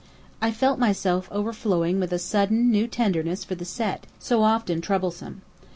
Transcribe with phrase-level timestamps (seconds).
[0.41, 5.43] I felt myself overflowing with a sudden, new tenderness for the Set, so often troublesome.